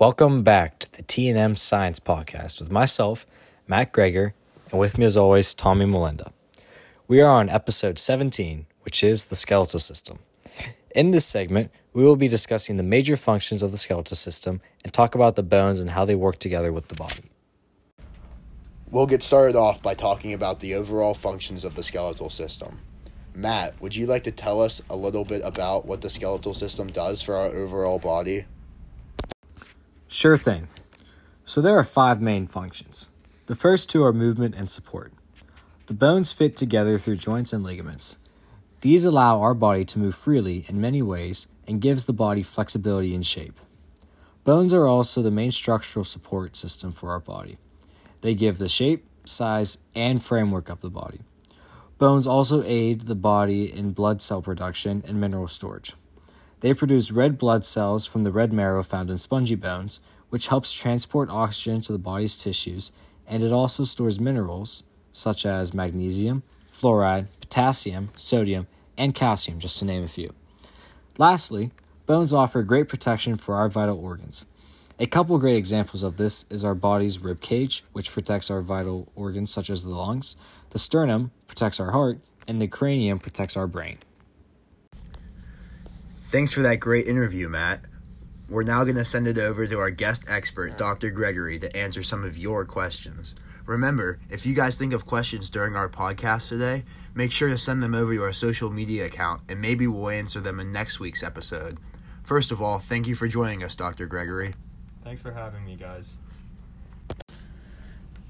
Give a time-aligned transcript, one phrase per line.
[0.00, 3.26] Welcome back to the T&M Science Podcast with myself,
[3.66, 4.32] Matt Greger,
[4.70, 6.32] and with me as always, Tommy Melinda.
[7.08, 10.20] We are on episode 17, which is the skeletal system.
[10.94, 14.92] In this segment, we will be discussing the major functions of the skeletal system and
[14.92, 17.32] talk about the bones and how they work together with the body.
[18.92, 22.82] We'll get started off by talking about the overall functions of the skeletal system.
[23.34, 26.86] Matt, would you like to tell us a little bit about what the skeletal system
[26.86, 28.44] does for our overall body?
[30.10, 30.68] Sure thing.
[31.44, 33.12] So there are five main functions.
[33.44, 35.12] The first two are movement and support.
[35.84, 38.16] The bones fit together through joints and ligaments.
[38.80, 43.14] These allow our body to move freely in many ways and gives the body flexibility
[43.14, 43.60] and shape.
[44.44, 47.58] Bones are also the main structural support system for our body.
[48.22, 51.20] They give the shape, size, and framework of the body.
[51.98, 55.92] Bones also aid the body in blood cell production and mineral storage.
[56.60, 60.72] They produce red blood cells from the red marrow found in spongy bones, which helps
[60.72, 62.92] transport oxygen to the body's tissues,
[63.26, 69.84] and it also stores minerals such as magnesium, fluoride, potassium, sodium, and calcium, just to
[69.84, 70.34] name a few.
[71.16, 71.70] Lastly,
[72.06, 74.46] bones offer great protection for our vital organs.
[75.00, 79.08] A couple great examples of this is our body's rib cage, which protects our vital
[79.14, 80.36] organs such as the lungs,
[80.70, 83.98] the sternum protects our heart, and the cranium protects our brain.
[86.30, 87.80] Thanks for that great interview, Matt.
[88.50, 91.10] We're now going to send it over to our guest expert, Dr.
[91.10, 93.34] Gregory, to answer some of your questions.
[93.64, 96.84] Remember, if you guys think of questions during our podcast today,
[97.14, 100.38] make sure to send them over to our social media account and maybe we'll answer
[100.38, 101.78] them in next week's episode.
[102.24, 104.04] First of all, thank you for joining us, Dr.
[104.04, 104.52] Gregory.
[105.02, 106.18] Thanks for having me, guys.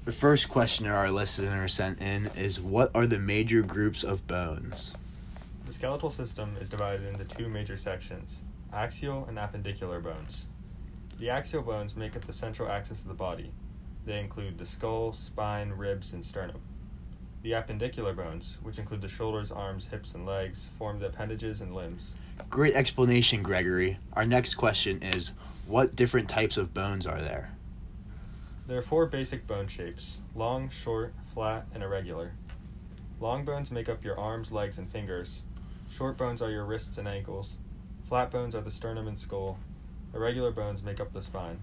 [0.05, 4.93] The first question our listener sent in is What are the major groups of bones?
[5.69, 8.41] The skeletal system is divided into two major sections
[8.73, 10.47] axial and appendicular bones.
[11.19, 13.51] The axial bones make up the central axis of the body.
[14.03, 16.61] They include the skull, spine, ribs, and sternum.
[17.43, 21.75] The appendicular bones, which include the shoulders, arms, hips, and legs, form the appendages and
[21.75, 22.15] limbs.
[22.49, 23.99] Great explanation, Gregory.
[24.13, 25.33] Our next question is
[25.67, 27.51] What different types of bones are there?
[28.65, 32.31] There are four basic bone shapes long, short, flat, and irregular.
[33.19, 35.43] Long bones make up your arms, legs, and fingers,
[35.89, 37.57] Short bones are your wrists and ankles.
[38.07, 39.59] Flat bones are the sternum and skull.
[40.13, 41.59] Irregular bones make up the spine.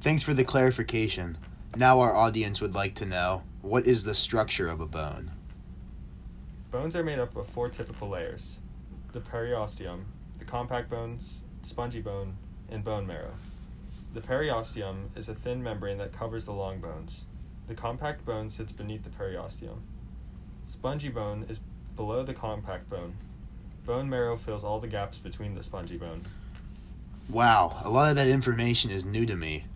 [0.00, 1.38] Thanks for the clarification.
[1.76, 5.32] Now our audience would like to know what is the structure of a bone?
[6.70, 8.58] Bones are made up of four typical layers
[9.12, 10.04] the periosteum,
[10.38, 12.36] the compact bones, spongy bone,
[12.68, 13.34] and bone marrow.
[14.14, 17.24] The periosteum is a thin membrane that covers the long bones.
[17.66, 19.80] The compact bone sits beneath the periosteum.
[20.68, 21.60] Spongy bone is
[22.00, 23.14] below the compact bone.
[23.84, 26.24] Bone marrow fills all the gaps between the spongy bone.
[27.28, 29.66] Wow, a lot of that information is new to me.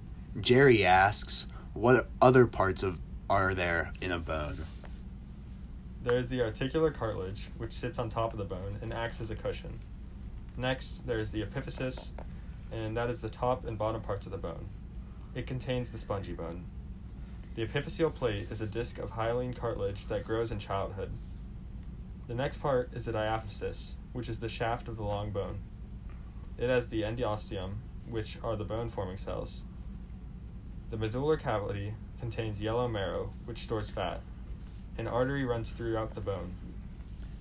[0.40, 2.98] Jerry asks, what other parts of
[3.28, 4.64] are there in a bone?
[6.02, 9.30] There is the articular cartilage, which sits on top of the bone and acts as
[9.30, 9.80] a cushion.
[10.56, 12.12] Next, there is the epiphysis,
[12.72, 14.70] and that is the top and bottom parts of the bone.
[15.34, 16.64] It contains the spongy bone.
[17.54, 21.10] The epiphyseal plate is a disc of hyaline cartilage that grows in childhood.
[22.26, 25.58] The next part is the diaphysis, which is the shaft of the long bone.
[26.56, 27.74] It has the endosteum,
[28.08, 29.62] which are the bone forming cells.
[30.90, 34.20] The medullary cavity contains yellow marrow, which stores fat.
[34.96, 36.54] An artery runs throughout the bone.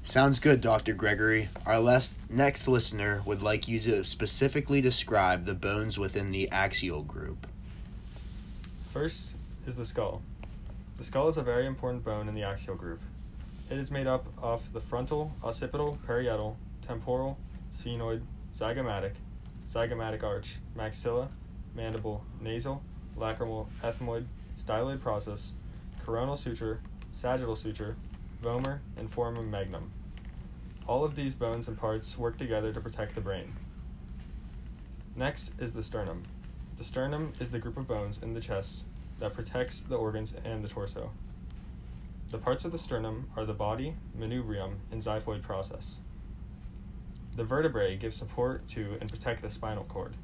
[0.03, 0.93] Sounds good, Dr.
[0.93, 1.47] Gregory.
[1.65, 7.03] Our last, next listener would like you to specifically describe the bones within the axial
[7.03, 7.47] group.
[8.89, 9.35] First
[9.65, 10.21] is the skull.
[10.97, 12.99] The skull is a very important bone in the axial group.
[13.69, 17.37] It is made up of the frontal, occipital, parietal, temporal,
[17.73, 18.21] sphenoid,
[18.55, 19.13] zygomatic,
[19.69, 21.29] zygomatic arch, maxilla,
[21.73, 22.83] mandible, nasal,
[23.17, 24.25] lacrimal, ethmoid,
[24.61, 25.53] styloid process,
[26.05, 26.81] coronal suture,
[27.13, 27.95] sagittal suture,
[28.43, 29.91] vomer, and foramen magnum.
[30.85, 33.53] All of these bones and parts work together to protect the brain.
[35.15, 36.23] Next is the sternum.
[36.77, 38.83] The sternum is the group of bones in the chest
[39.19, 41.11] that protects the organs and the torso.
[42.33, 45.97] The parts of the sternum are the body, manubrium, and xiphoid process.
[47.35, 50.15] The vertebrae give support to and protect the spinal cord.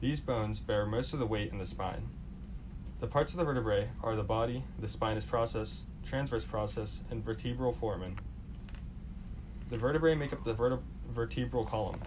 [0.00, 2.08] These bones bear most of the weight in the spine.
[2.98, 7.74] The parts of the vertebrae are the body, the spinous process, transverse process, and vertebral
[7.74, 8.18] foramen.
[9.68, 10.80] The vertebrae make up the verte-
[11.12, 12.00] vertebral column.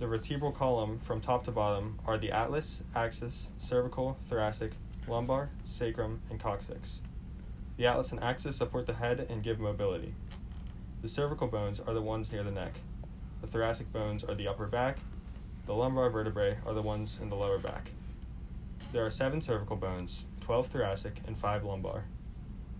[0.00, 4.72] The vertebral column from top to bottom are the atlas, axis, cervical, thoracic,
[5.06, 7.02] lumbar, sacrum, and coccyx.
[7.78, 10.12] The atlas and axis support the head and give mobility.
[11.00, 12.80] The cervical bones are the ones near the neck.
[13.40, 14.98] The thoracic bones are the upper back.
[15.66, 17.92] The lumbar vertebrae are the ones in the lower back.
[18.92, 22.02] There are seven cervical bones, 12 thoracic, and five lumbar.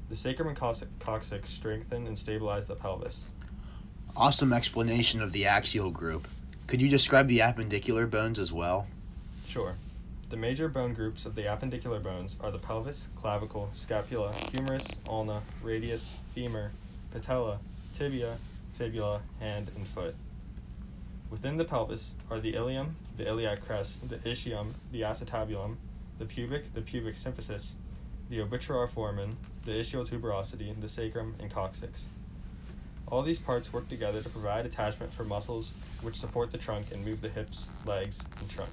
[0.08, 0.58] The sacrum and
[0.98, 3.26] coccyx strengthen and stabilize the pelvis.
[4.16, 6.26] Awesome explanation of the axial group.
[6.66, 8.88] Could you describe the appendicular bones as well?
[9.46, 9.76] Sure.
[10.30, 15.40] The major bone groups of the appendicular bones are the pelvis, clavicle, scapula, humerus, ulna,
[15.62, 16.72] radius, femur,
[17.10, 17.60] patella,
[17.96, 18.36] tibia,
[18.76, 20.14] fibula, hand, and foot.
[21.30, 25.76] Within the pelvis are the ilium, the iliac crest, the ischium, the acetabulum,
[26.18, 27.72] the pubic, the pubic symphysis,
[28.28, 32.04] the obturator foramen, the ischial tuberosity, the sacrum, and coccyx.
[33.06, 35.72] All these parts work together to provide attachment for muscles
[36.02, 38.70] which support the trunk and move the hips, legs, and trunk.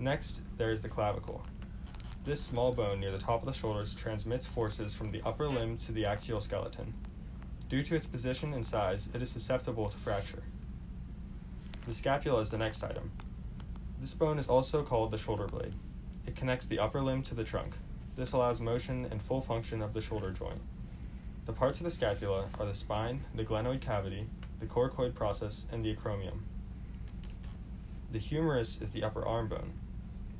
[0.00, 1.42] Next, there is the clavicle.
[2.24, 5.76] This small bone near the top of the shoulders transmits forces from the upper limb
[5.76, 6.94] to the axial skeleton.
[7.68, 10.42] Due to its position and size, it is susceptible to fracture.
[11.86, 13.12] The scapula is the next item.
[14.00, 15.74] This bone is also called the shoulder blade.
[16.26, 17.74] It connects the upper limb to the trunk.
[18.16, 20.62] This allows motion and full function of the shoulder joint.
[21.44, 24.28] The parts of the scapula are the spine, the glenoid cavity,
[24.60, 26.40] the coracoid process, and the acromion.
[28.10, 29.74] The humerus is the upper arm bone.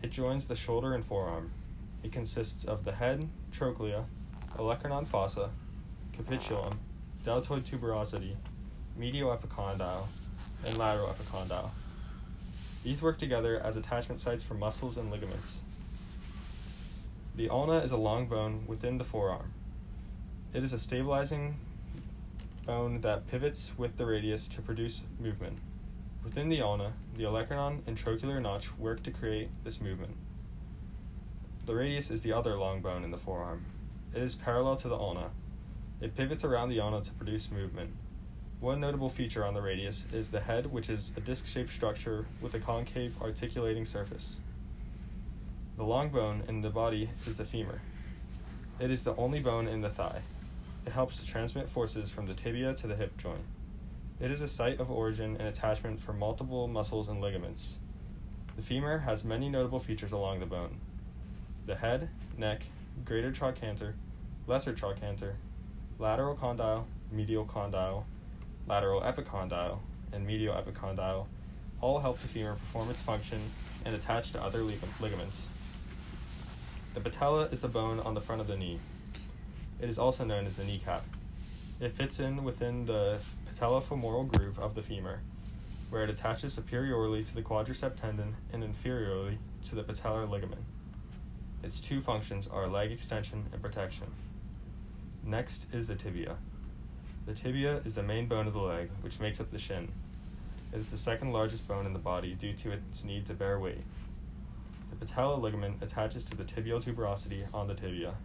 [0.03, 1.53] It joins the shoulder and forearm.
[2.03, 4.07] It consists of the head, trochlea,
[4.57, 5.51] olecranon fossa,
[6.13, 6.81] capitulum,
[7.23, 8.37] deltoid tuberosity,
[8.97, 10.07] medial epicondyle,
[10.65, 11.71] and lateral epicondyle.
[12.83, 15.59] These work together as attachment sites for muscles and ligaments.
[17.37, 19.53] The ulna is a long bone within the forearm.
[20.55, 21.57] It is a stabilizing
[22.67, 25.59] bone that pivots with the radius to produce movement.
[26.25, 30.17] Within the ulna, the olecranon and trochlear notch work to create this movement.
[31.67, 33.65] The radius is the other long bone in the forearm.
[34.15, 35.31] It is parallel to the ulna.
[36.01, 37.93] It pivots around the ulna to produce movement.
[38.61, 42.27] One notable feature on the radius is the head, which is a disc shaped structure
[42.43, 44.37] with a concave articulating surface.
[45.79, 47.81] The long bone in the body is the femur.
[48.79, 50.23] It is the only bone in the thigh.
[50.85, 53.45] It helps to transmit forces from the tibia to the hip joint.
[54.21, 57.79] It is a site of origin and attachment for multiple muscles and ligaments.
[58.57, 60.79] The femur has many notable features along the bone.
[61.65, 62.65] The head, neck,
[63.07, 63.95] greater trochanter,
[64.47, 65.37] lesser trochanter,
[65.99, 68.05] lateral condyle, medial condyle,
[68.67, 69.79] lateral epicondyle,
[70.13, 71.27] and medial epicondyle
[71.81, 73.41] all help the femur perform its function
[73.87, 75.49] and attach to other lig- ligaments.
[76.93, 78.81] The patella is the bone on the front of the knee.
[79.81, 81.05] It is also known as the kneecap.
[81.81, 83.19] It fits in within the
[83.51, 85.21] patellofemoral groove of the femur,
[85.89, 89.39] where it attaches superiorly to the quadricep tendon and inferiorly
[89.69, 90.61] to the patellar ligament.
[91.63, 94.09] Its two functions are leg extension and protection.
[95.25, 96.37] Next is the tibia.
[97.25, 99.89] The tibia is the main bone of the leg, which makes up the shin.
[100.75, 103.59] It is the second largest bone in the body due to its need to bear
[103.59, 103.85] weight.
[104.91, 108.17] The patellar ligament attaches to the tibial tuberosity on the tibia,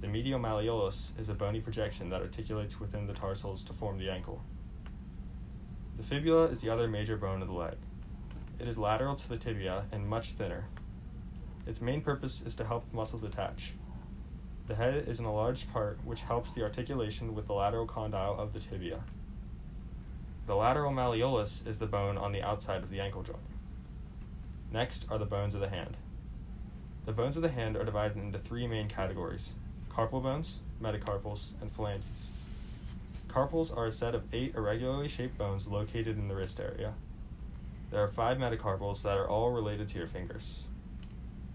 [0.00, 4.10] the medial malleolus is a bony projection that articulates within the tarsals to form the
[4.10, 4.42] ankle.
[5.96, 7.76] The fibula is the other major bone of the leg.
[8.58, 10.66] It is lateral to the tibia and much thinner.
[11.66, 13.72] Its main purpose is to help muscles attach.
[14.66, 18.52] The head is an enlarged part which helps the articulation with the lateral condyle of
[18.52, 19.02] the tibia.
[20.46, 23.38] The lateral malleolus is the bone on the outside of the ankle joint.
[24.70, 25.96] Next are the bones of the hand.
[27.06, 29.52] The bones of the hand are divided into three main categories
[29.96, 32.30] carpal bones, metacarpals, and phalanges.
[33.28, 36.92] Carpals are a set of eight irregularly shaped bones located in the wrist area.
[37.90, 40.64] There are five metacarpals that are all related to your fingers.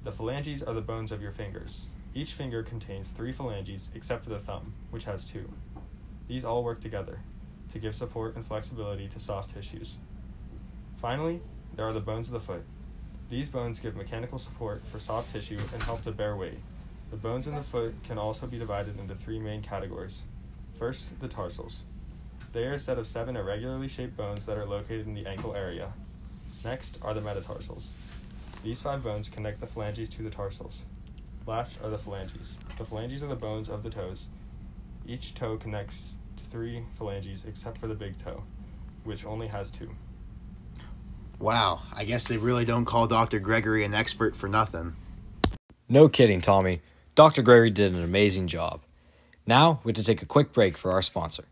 [0.03, 1.85] The phalanges are the bones of your fingers.
[2.15, 5.51] Each finger contains three phalanges except for the thumb, which has two.
[6.27, 7.19] These all work together
[7.71, 9.97] to give support and flexibility to soft tissues.
[10.99, 11.41] Finally,
[11.75, 12.63] there are the bones of the foot.
[13.29, 16.59] These bones give mechanical support for soft tissue and help to bear weight,
[17.11, 20.21] the bones in the foot can also be divided into three main categories.
[20.79, 21.83] First, the tarsals.
[22.53, 25.53] They are a set of seven irregularly shaped bones that are located in the ankle
[25.53, 25.93] area.
[26.63, 27.89] Next are the metatarsals.
[28.63, 30.83] These five bones connect the phalanges to the tarsals.
[31.45, 32.57] Last are the phalanges.
[32.77, 34.27] The phalanges are the bones of the toes.
[35.05, 38.43] Each toe connects to three phalanges except for the big toe,
[39.03, 39.89] which only has two.
[41.39, 43.39] Wow, I guess they really don't call Dr.
[43.39, 44.95] Gregory an expert for nothing.
[45.89, 46.81] No kidding, Tommy.
[47.13, 47.41] Dr.
[47.41, 48.79] Gregory did an amazing job.
[49.45, 51.43] Now, we have to take a quick break for our sponsor.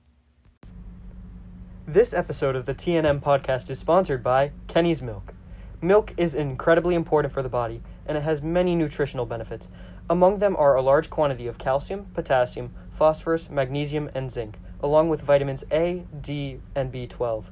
[1.86, 5.34] This episode of the TNM podcast is sponsored by Kenny's Milk.
[5.82, 9.68] Milk is incredibly important for the body, and it has many nutritional benefits.
[10.10, 15.24] Among them are a large quantity of calcium, potassium, phosphorus, magnesium, and zinc, along with
[15.24, 17.48] vitamins A, D, and B12.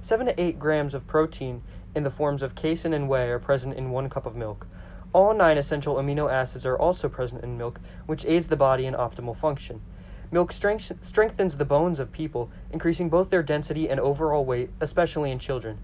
[0.00, 1.62] 7 to 8 grams of protein
[1.94, 4.66] in the forms of casein and whey are present in one cup of milk.
[5.12, 8.94] All nine essential amino acids are also present in milk, which aids the body in
[8.94, 9.82] optimal function.
[10.30, 15.30] Milk strength- strengthens the bones of people, increasing both their density and overall weight, especially
[15.30, 15.78] in children.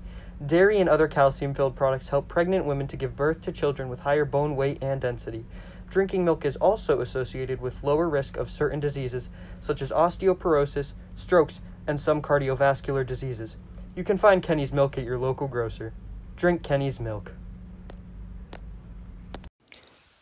[0.44, 4.00] Dairy and other calcium filled products help pregnant women to give birth to children with
[4.00, 5.44] higher bone weight and density.
[5.90, 9.28] Drinking milk is also associated with lower risk of certain diseases
[9.60, 13.56] such as osteoporosis, strokes, and some cardiovascular diseases.
[13.96, 15.92] You can find Kenny's milk at your local grocer.
[16.36, 17.32] Drink Kenny's milk.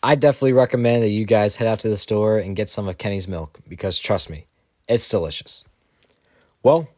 [0.06, 2.96] I definitely recommend that you guys head out to the store and get some of
[2.96, 4.46] Kenny's milk because trust me,
[4.86, 5.64] it's delicious.
[6.62, 6.88] Well,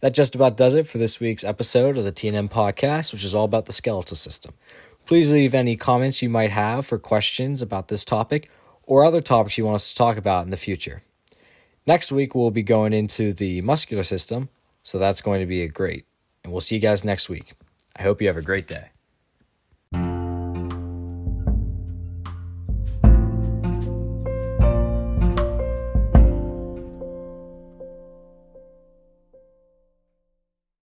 [0.00, 3.34] that just about does it for this week's episode of the TNM podcast, which is
[3.34, 4.54] all about the skeletal system.
[5.04, 8.50] Please leave any comments you might have for questions about this topic
[8.86, 11.02] or other topics you want us to talk about in the future.
[11.86, 14.48] Next week, we'll be going into the muscular system,
[14.82, 16.06] so that's going to be a great.
[16.42, 17.52] And we'll see you guys next week.
[17.94, 18.88] I hope you have a great day.